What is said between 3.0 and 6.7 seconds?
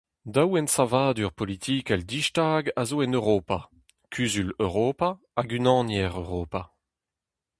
en Europa: Kuzul Europa hag Unaniezh Europa.